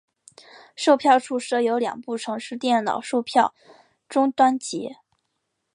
[0.75, 3.53] 售票处设有两部城市电脑售票
[4.09, 4.95] 终端机。